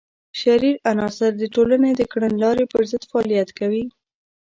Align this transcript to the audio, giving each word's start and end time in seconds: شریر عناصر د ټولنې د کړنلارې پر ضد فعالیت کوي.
شریر 0.39 0.75
عناصر 0.91 1.31
د 1.37 1.43
ټولنې 1.55 1.91
د 1.95 2.01
کړنلارې 2.11 2.65
پر 2.73 2.83
ضد 2.91 3.03
فعالیت 3.11 3.49
کوي. 3.59 3.85